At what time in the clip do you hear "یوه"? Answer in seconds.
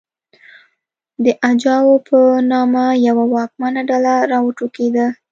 3.07-3.23